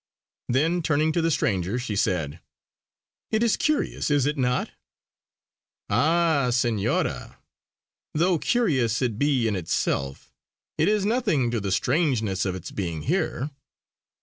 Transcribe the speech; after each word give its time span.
Then 0.49 0.81
turning 0.81 1.11
to 1.11 1.21
the 1.21 1.29
stranger 1.29 1.77
she 1.77 1.95
said: 1.95 2.39
"It 3.29 3.43
is 3.43 3.55
curious 3.55 4.09
is 4.09 4.25
it 4.25 4.35
not?" 4.35 4.71
"Ah, 5.91 6.49
Senora, 6.49 7.37
though 8.15 8.39
curious 8.39 8.99
it 9.03 9.19
be 9.19 9.47
in 9.47 9.55
itself, 9.55 10.33
it 10.79 10.87
is 10.87 11.05
nothing 11.05 11.51
to 11.51 11.59
the 11.59 11.71
strangeness 11.71 12.45
of 12.47 12.55
its 12.55 12.71
being 12.71 13.03
here. 13.03 13.51